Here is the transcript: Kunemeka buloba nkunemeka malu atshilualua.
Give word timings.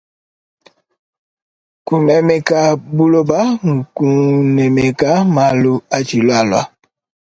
Kunemeka 1.85 2.61
buloba 2.95 3.39
nkunemeka 3.71 5.09
malu 5.33 5.73
atshilualua. 5.95 6.61